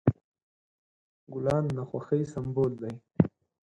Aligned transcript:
ګلان 1.33 1.63
د 1.75 1.77
خوښۍ 1.89 2.21
سمبول 2.33 2.71
دي. 2.81 2.93